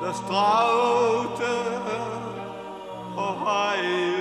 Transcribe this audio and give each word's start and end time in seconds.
das 0.00 0.20
traute 0.26 1.54
Ohio. 3.16 4.17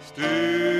Still 0.00 0.71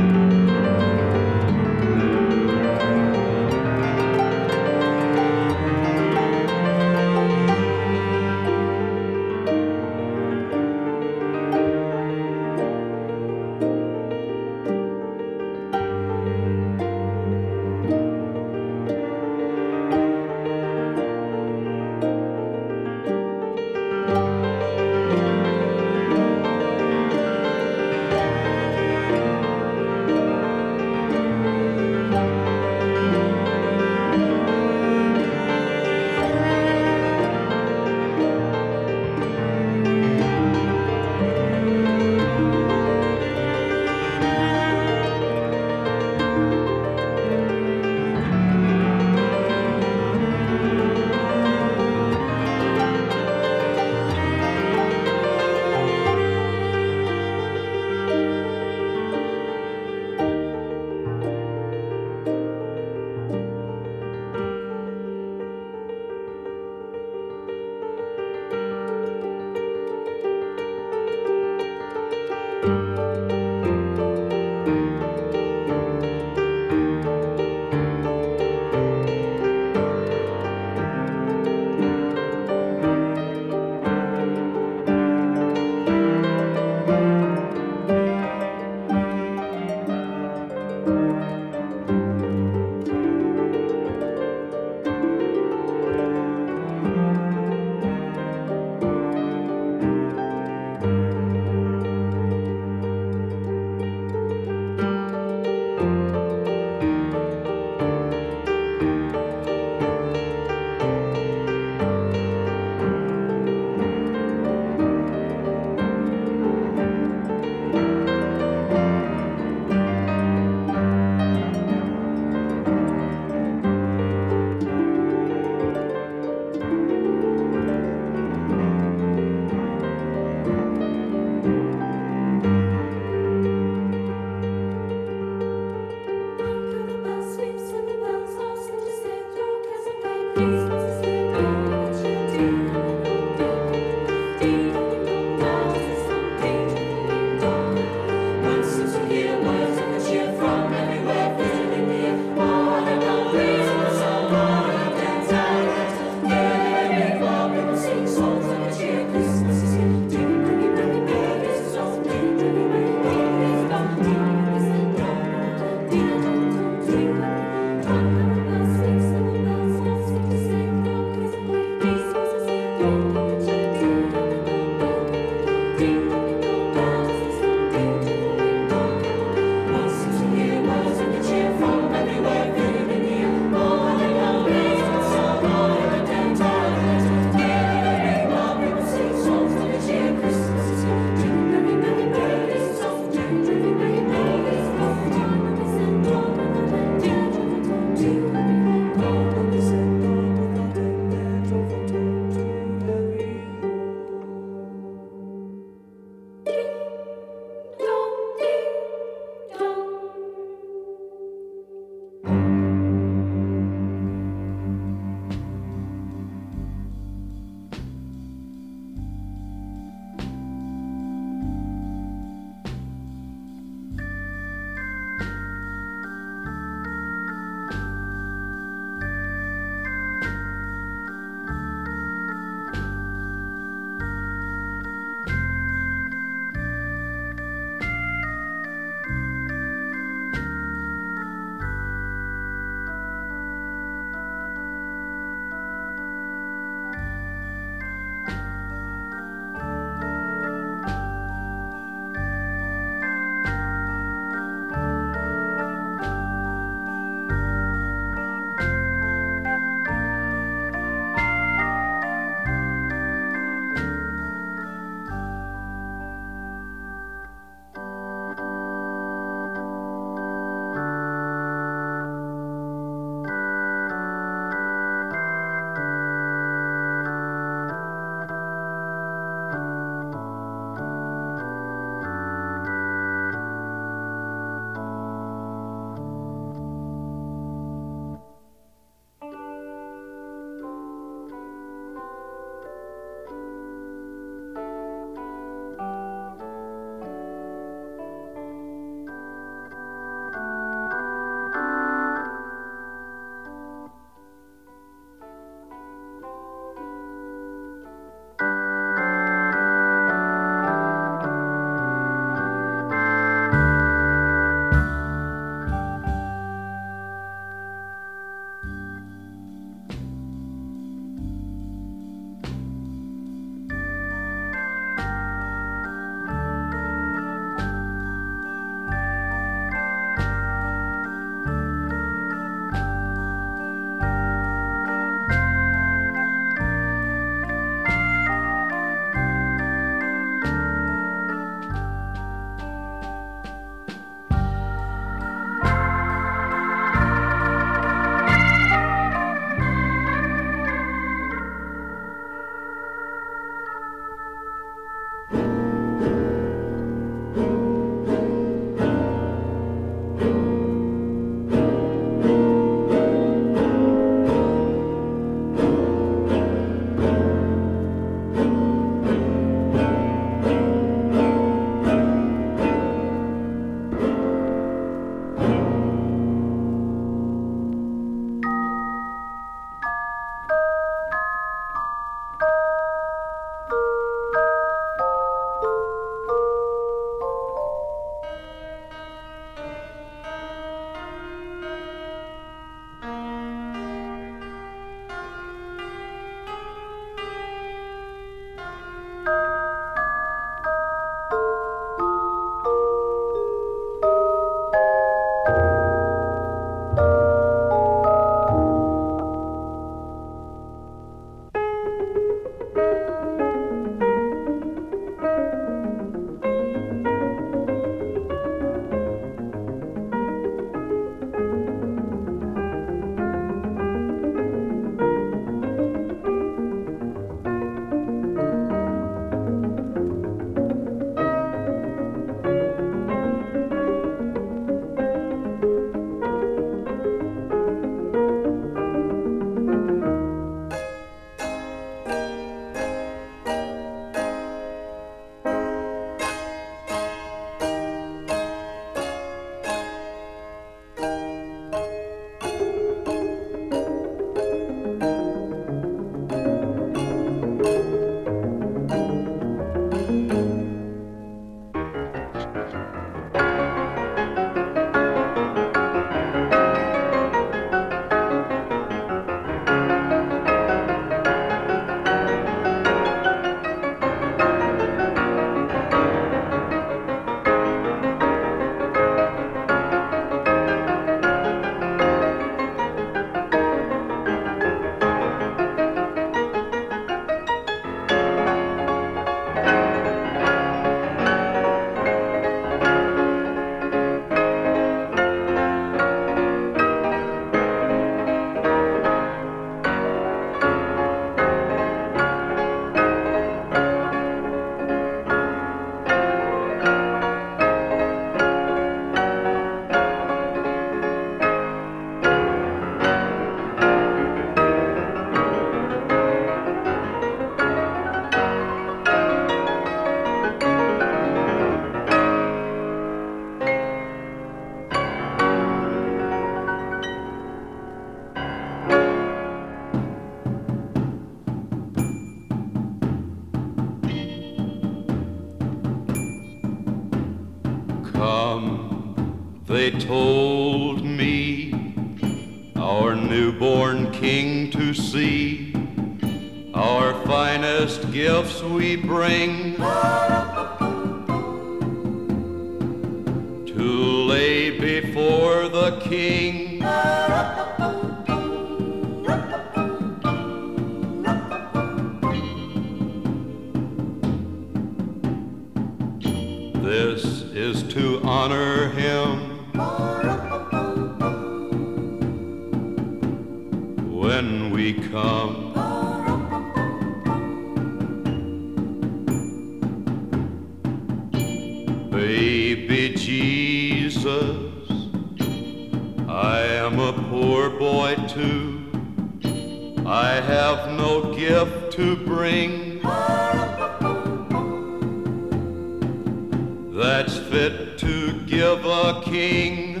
give 598.66 598.84
a 598.84 599.22
king. 599.22 600.00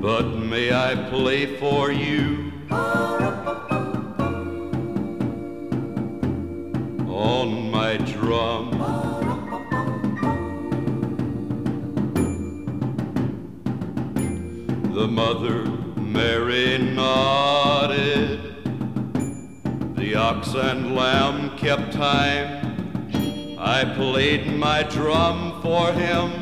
But 0.00 0.26
may 0.52 0.72
I 0.72 1.08
play 1.10 1.56
for 1.58 1.90
you 1.90 2.52
on 7.08 7.70
my 7.70 7.96
drum? 7.96 8.66
The 14.94 15.08
mother 15.08 15.64
Mary. 15.96 16.58
Ox 20.18 20.52
and 20.54 20.96
lamb 20.96 21.56
kept 21.56 21.92
time. 21.92 23.56
I 23.56 23.84
played 23.94 24.48
my 24.56 24.82
drum 24.82 25.62
for 25.62 25.92
him. 25.92 26.32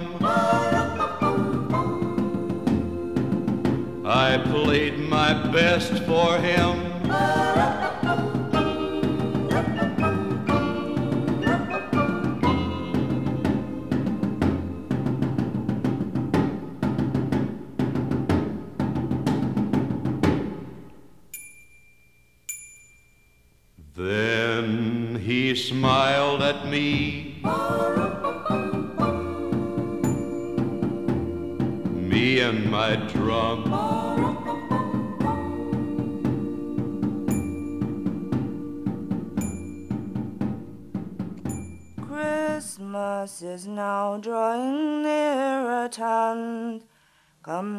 I 4.07 4.39
played 4.47 4.99
my 4.99 5.35
best 5.53 6.03
for 6.05 6.39
him. 6.39 6.86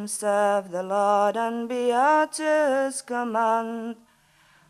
Serve 0.07 0.71
the 0.71 0.83
Lord 0.83 1.37
and 1.37 1.69
be 1.69 1.91
at 1.91 2.37
his 2.37 3.01
command. 3.01 3.97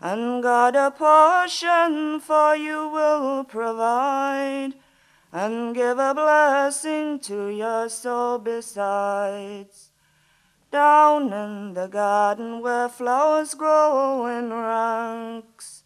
And 0.01 0.43
God 0.43 0.75
a 0.75 0.91
portion 0.91 2.19
for 2.19 2.55
you 2.55 2.89
will 2.89 3.43
provide, 3.43 4.73
and 5.31 5.73
give 5.73 5.97
a 5.97 6.13
blessing 6.13 7.19
to 7.21 7.47
your 7.47 7.89
soul 7.89 8.37
besides. 8.37 9.91
Down 10.71 11.33
in 11.33 11.73
the 11.73 11.87
garden 11.87 12.61
where 12.61 12.89
flowers 12.89 13.53
grow 13.55 14.27
in 14.27 14.51
ranks, 14.51 15.83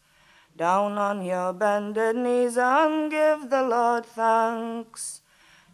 down 0.58 0.98
on 0.98 1.24
your 1.24 1.54
bended 1.54 2.16
knees 2.16 2.58
and 2.58 3.10
give 3.10 3.50
the 3.50 3.62
Lord 3.62 4.06
thanks. 4.06 5.21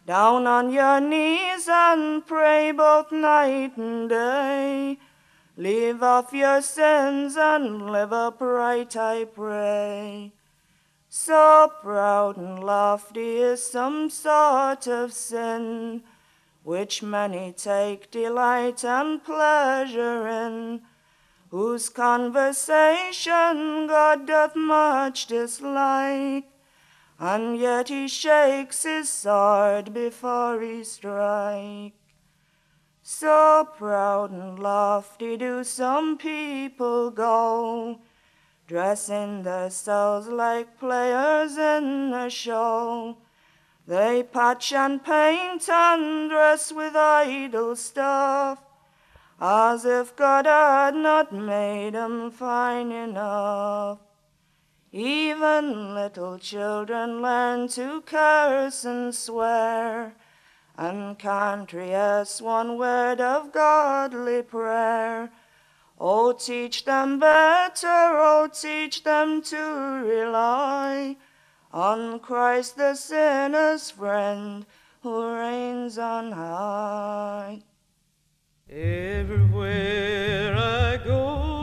Down 0.08 0.46
on 0.46 0.72
your 0.72 1.00
knees 1.02 1.68
and 1.68 2.26
pray 2.26 2.72
both 2.72 3.12
night 3.12 3.76
and 3.76 4.08
day. 4.08 4.96
Leave 5.54 6.02
off 6.02 6.32
your 6.32 6.62
sins 6.62 7.36
and 7.36 7.90
live 7.90 8.10
upright, 8.10 8.96
I 8.96 9.26
pray. 9.26 10.32
So 11.10 11.70
proud 11.82 12.38
and 12.38 12.64
lofty 12.64 13.36
is 13.36 13.62
some 13.62 14.08
sort 14.08 14.86
of 14.86 15.12
sin, 15.12 16.04
which 16.62 17.02
many 17.02 17.52
take 17.52 18.10
delight 18.10 18.82
and 18.86 19.22
pleasure 19.22 20.26
in, 20.26 20.80
whose 21.50 21.90
conversation 21.90 23.86
God 23.86 24.26
doth 24.26 24.56
much 24.56 25.26
dislike, 25.26 26.46
and 27.18 27.58
yet 27.58 27.88
he 27.88 28.06
shakes 28.06 28.84
his 28.84 29.08
sword 29.08 29.92
before 29.92 30.60
he 30.60 30.84
strike. 30.84 31.94
So 33.02 33.66
proud 33.76 34.30
and 34.30 34.58
lofty 34.58 35.36
do 35.36 35.64
some 35.64 36.18
people 36.18 37.10
go, 37.10 38.00
dressing 38.66 39.42
themselves 39.42 40.28
like 40.28 40.78
players 40.78 41.56
in 41.56 42.12
a 42.12 42.30
show. 42.30 43.16
They 43.86 44.22
patch 44.22 44.72
and 44.74 45.02
paint 45.02 45.68
and 45.68 46.28
dress 46.28 46.70
with 46.70 46.94
idle 46.94 47.74
stuff, 47.74 48.62
as 49.40 49.86
if 49.86 50.14
God 50.14 50.44
had 50.44 50.94
not 50.94 51.32
made 51.32 51.94
'em 51.94 52.30
fine 52.30 52.92
enough. 52.92 54.07
Even 54.90 55.94
little 55.94 56.38
children 56.38 57.20
learn 57.20 57.68
to 57.68 58.00
curse 58.02 58.84
and 58.84 59.14
swear 59.14 60.14
rehearse 61.72 62.40
one 62.40 62.78
word 62.78 63.20
of 63.20 63.52
godly 63.52 64.42
prayer. 64.42 65.30
Oh, 66.00 66.32
teach 66.32 66.84
them 66.84 67.18
better, 67.18 67.86
oh, 67.86 68.48
teach 68.52 69.02
them 69.02 69.42
to 69.42 69.56
rely 69.56 71.16
on 71.72 72.20
Christ 72.20 72.76
the 72.76 72.94
sinner's 72.94 73.90
friend 73.90 74.64
who 75.02 75.34
reigns 75.34 75.98
on 75.98 76.32
high. 76.32 77.62
Everywhere 78.70 80.56
I 80.56 80.96
go, 81.04 81.57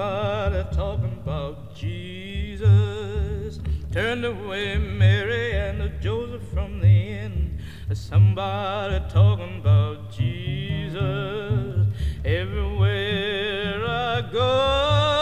somebody 0.00 0.64
talking 0.74 1.12
about 1.22 1.74
Jesus. 1.74 3.60
Turned 3.92 4.24
away 4.24 4.78
Mary 4.78 5.52
and 5.52 6.00
Joseph 6.00 6.42
from 6.54 6.80
the 6.80 6.86
inn. 6.86 7.58
Somebody 7.92 8.98
talking 9.10 9.58
about 9.58 10.10
Jesus. 10.10 11.86
Everywhere 12.24 13.84
I 13.86 14.22
go, 14.32 15.19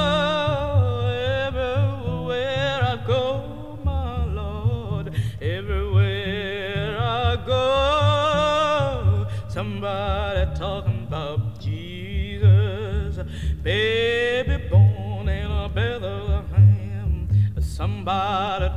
Somebody 18.09 18.68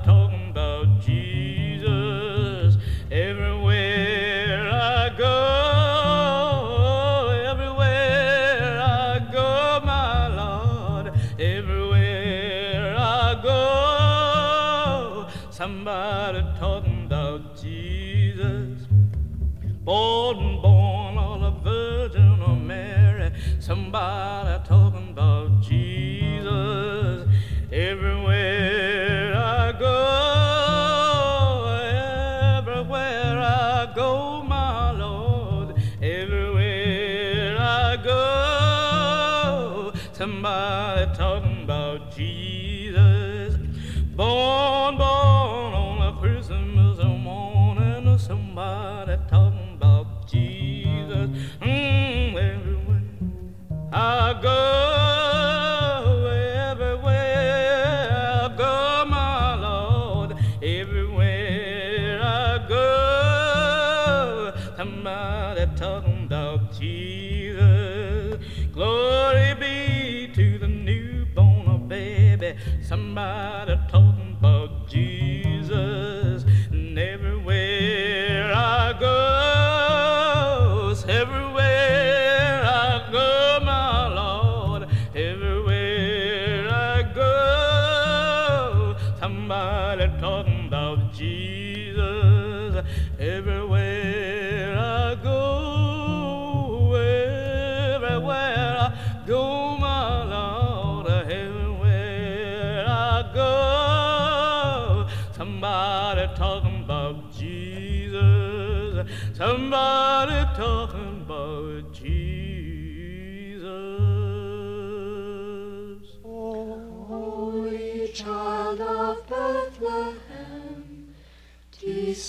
Jesus. 91.14 92.86
Everywhere 93.20 94.01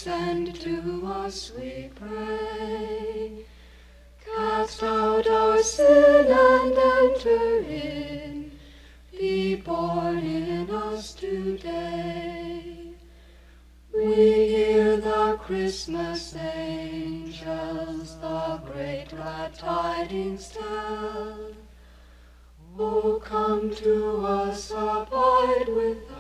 descend 0.03 0.57
to 0.57 1.07
us, 1.07 1.53
we 1.57 1.89
pray. 1.95 3.45
Cast 4.25 4.83
out 4.83 5.29
our 5.29 5.63
sin 5.63 6.27
and 6.27 6.77
enter 6.77 7.61
in. 7.61 8.51
Be 9.13 9.55
born 9.55 10.19
in 10.19 10.69
us 10.71 11.15
today. 11.15 12.95
We 13.95 14.15
hear 14.15 14.97
the 14.97 15.39
Christmas 15.41 16.35
angels 16.35 18.19
the 18.19 18.61
great 18.73 19.07
glad 19.11 19.55
tidings 19.55 20.49
tell. 20.49 21.53
Oh, 22.77 23.23
come 23.25 23.73
to 23.77 24.27
us, 24.27 24.73
abide 24.73 25.69
with 25.69 26.11
us, 26.11 26.12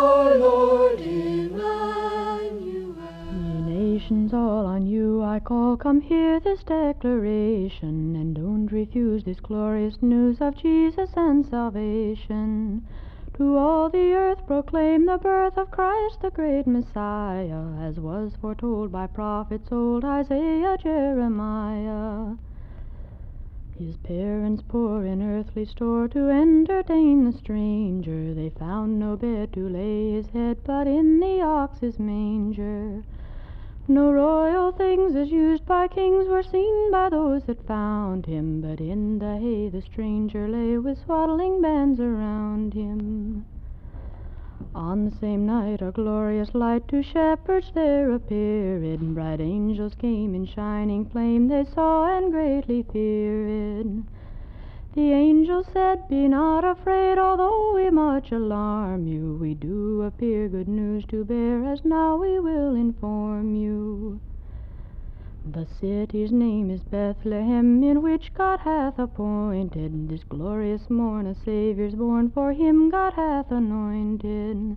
our 0.00 0.34
Lord 0.34 0.98
Emmanuel. 1.00 1.60
Nations 3.68 4.32
all 4.32 4.64
on 4.64 4.86
you 4.86 5.22
I 5.22 5.40
call, 5.40 5.76
come 5.76 6.00
hear 6.00 6.40
this 6.40 6.62
declaration, 6.62 8.16
and 8.16 8.34
don't 8.34 8.72
refuse 8.72 9.24
this 9.24 9.40
glorious 9.40 9.96
news 10.00 10.38
of 10.40 10.56
Jesus 10.56 11.10
and 11.16 11.44
salvation. 11.44 12.86
To 13.36 13.58
all 13.58 13.90
the 13.90 14.14
earth 14.14 14.46
proclaim 14.46 15.04
the 15.04 15.18
birth 15.18 15.58
of 15.58 15.70
Christ, 15.70 16.22
the 16.22 16.30
great 16.30 16.66
Messiah, 16.66 17.74
as 17.80 18.00
was 18.00 18.32
foretold 18.40 18.90
by 18.90 19.06
prophets 19.06 19.70
old 19.70 20.04
Isaiah, 20.04 20.78
Jeremiah. 20.82 22.36
His 23.82 23.96
parents 23.96 24.62
poor 24.68 25.06
in 25.06 25.22
earthly 25.22 25.64
store 25.64 26.06
to 26.08 26.28
entertain 26.28 27.24
the 27.24 27.32
stranger. 27.32 28.34
They 28.34 28.50
found 28.50 29.00
no 29.00 29.16
bed 29.16 29.54
to 29.54 29.66
lay 29.70 30.12
his 30.12 30.28
head, 30.28 30.58
but 30.64 30.86
in 30.86 31.18
the 31.18 31.40
ox's 31.40 31.98
manger. 31.98 33.02
No 33.88 34.12
royal 34.12 34.70
things 34.70 35.16
as 35.16 35.32
used 35.32 35.64
by 35.64 35.88
kings 35.88 36.28
were 36.28 36.42
seen 36.42 36.90
by 36.90 37.08
those 37.08 37.44
that 37.44 37.66
found 37.66 38.26
him, 38.26 38.60
but 38.60 38.82
in 38.82 39.18
the 39.18 39.38
hay 39.38 39.70
the 39.70 39.80
stranger 39.80 40.46
lay 40.46 40.76
with 40.76 40.98
swaddling 40.98 41.62
bands 41.62 41.98
around 42.00 42.74
him. 42.74 43.46
On 44.72 45.04
the 45.04 45.10
same 45.10 45.46
night 45.46 45.82
a 45.82 45.90
glorious 45.90 46.54
light 46.54 46.86
to 46.88 47.02
shepherds 47.02 47.72
there 47.74 48.12
appeared. 48.12 48.84
And 48.84 49.16
bright 49.16 49.40
angels 49.40 49.96
came 49.96 50.32
in 50.32 50.46
shining 50.46 51.06
flame, 51.06 51.48
they 51.48 51.64
saw 51.64 52.06
and 52.16 52.30
greatly 52.30 52.84
feared. 52.84 54.04
The 54.94 55.12
angel 55.12 55.64
said, 55.64 56.08
Be 56.08 56.28
not 56.28 56.64
afraid, 56.64 57.18
although 57.18 57.74
we 57.74 57.90
much 57.90 58.30
alarm 58.30 59.08
you. 59.08 59.38
We 59.40 59.54
do 59.54 60.02
appear 60.02 60.48
good 60.48 60.68
news 60.68 61.04
to 61.06 61.24
bear, 61.24 61.64
as 61.64 61.84
now 61.84 62.16
we 62.16 62.38
will 62.38 62.76
inform 62.76 63.56
you. 63.56 64.20
The 65.44 65.66
city's 65.80 66.30
name 66.30 66.70
is 66.70 66.82
Bethlehem, 66.82 67.82
in 67.82 68.02
which 68.02 68.32
God 68.34 68.60
hath 68.60 68.98
appointed 68.98 70.08
this 70.08 70.22
glorious 70.22 70.90
morn 70.90 71.26
a 71.26 71.34
Saviour's 71.34 71.94
born, 71.94 72.30
for 72.30 72.52
him 72.52 72.90
God 72.90 73.14
hath 73.14 73.50
anointed. 73.50 74.76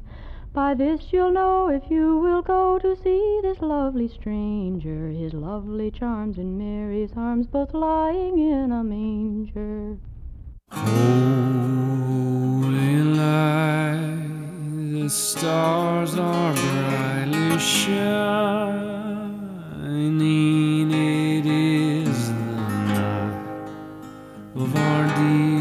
By 0.54 0.74
this 0.74 1.12
you'll 1.12 1.32
know 1.32 1.68
if 1.68 1.92
you 1.92 2.18
will 2.18 2.42
go 2.42 2.80
to 2.80 2.96
see 2.96 3.40
this 3.42 3.60
lovely 3.60 4.08
stranger, 4.08 5.10
his 5.10 5.34
lovely 5.34 5.92
charms 5.92 6.38
in 6.38 6.58
Mary's 6.58 7.12
arms, 7.18 7.46
both 7.48 7.74
lying 7.74 8.40
in 8.40 8.72
a 8.72 8.84
manger. 8.84 9.98
Holy 10.72 10.94
light, 13.04 14.30
the 14.94 15.10
stars 15.10 16.18
are 16.18 16.54
brightly 16.54 17.60
shining. 17.60 19.23
It 19.96 21.46
is 21.46 22.30
the 22.30 22.34
night 22.34 23.70
of 24.56 24.76
our 24.76 25.08
dear 25.16 25.53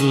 for 0.00 0.06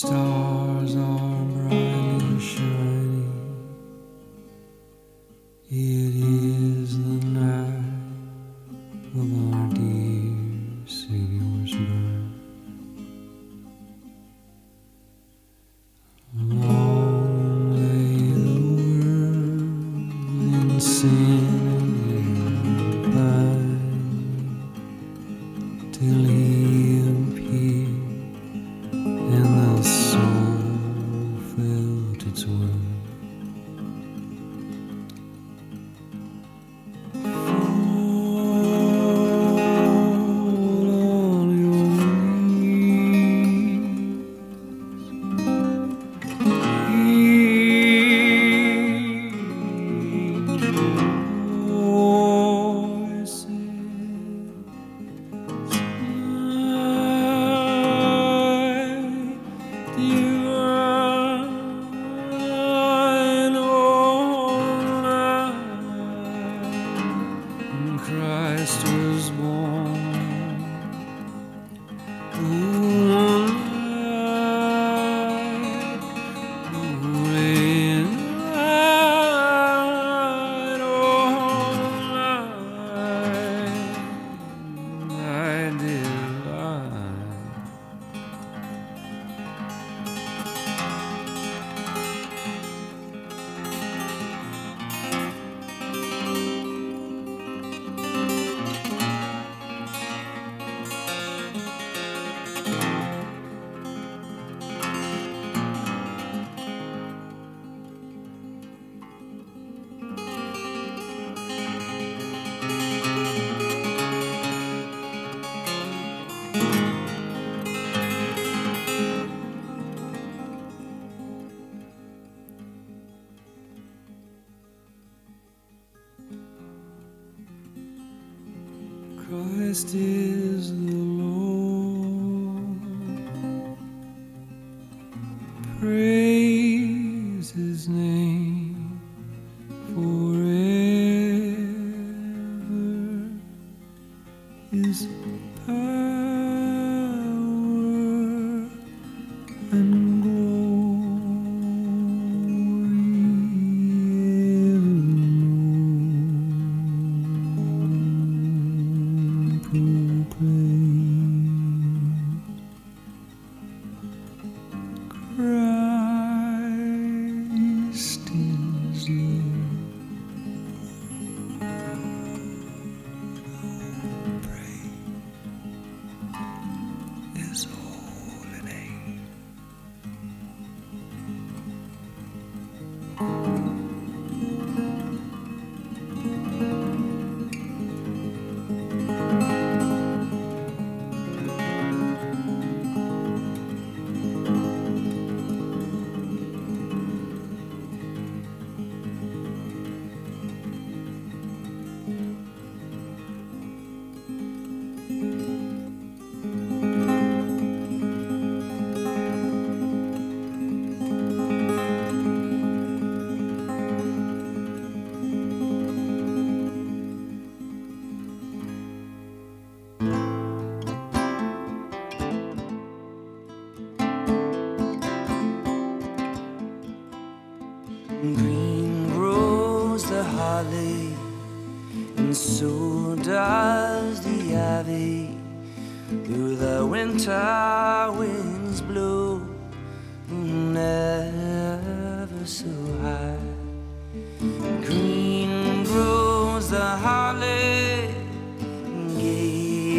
stars 0.00 0.29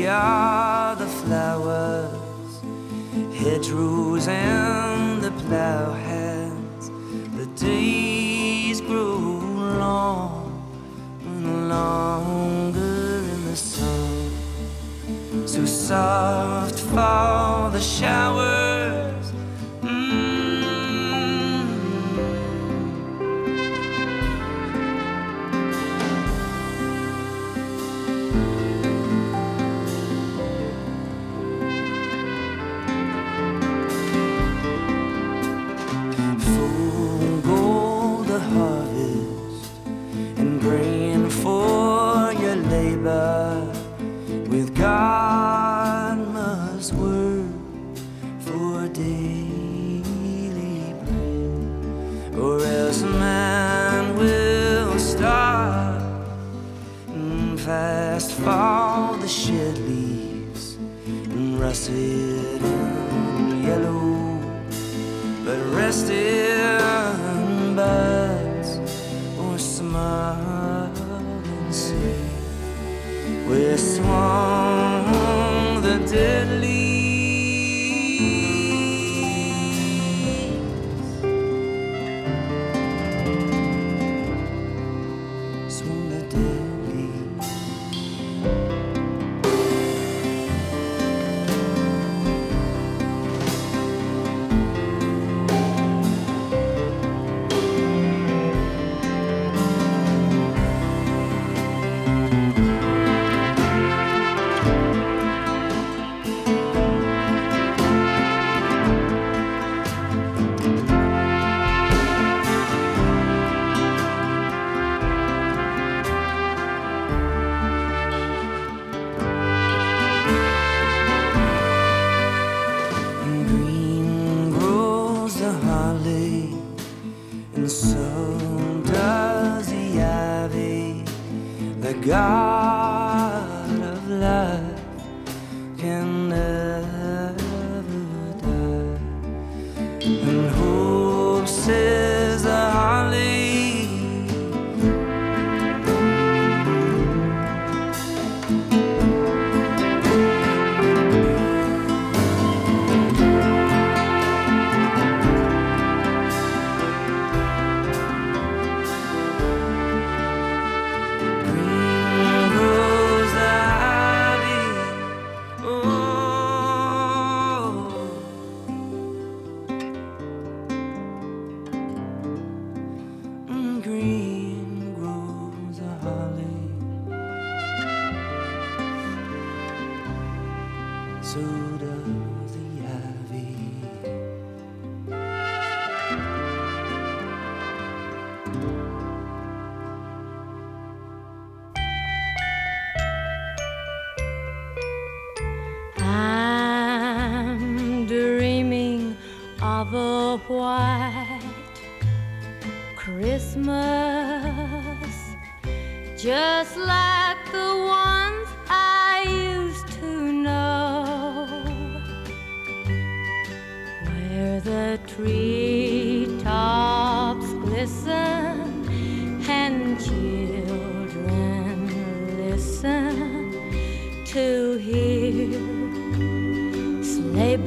We 0.01 0.07
are 0.07 0.95
the 0.95 1.05
flowers, 1.05 2.59
hedgerows 3.37 4.27
and 4.27 5.21
the 5.21 5.29
ploughheads. 5.29 6.89
The 7.37 7.45
days 7.45 8.81
grow 8.81 9.19
long 9.77 10.65
and 11.23 11.69
longer 11.69 13.19
in 13.31 13.45
the 13.45 13.55
sun. 13.55 14.31
So 15.45 15.65
soft 15.67 16.79
fall 16.79 17.69
the 17.69 17.79
showers. 17.79 18.50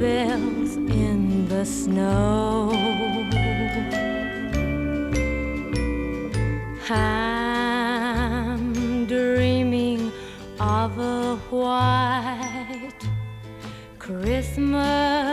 bells 0.05 0.75
in 0.75 1.47
the 1.47 1.65
snow. 1.65 2.69
I'm 6.87 8.63
dreaming 9.07 10.11
of 10.59 10.91
a 10.99 11.37
white 11.49 13.03
Christmas. 13.97 15.24